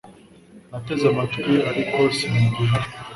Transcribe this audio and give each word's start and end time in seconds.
Nateze 0.69 1.05
amatwi 1.11 1.51
ariko 1.69 1.97
sinumva 2.17 2.59
ijwi 2.65 2.77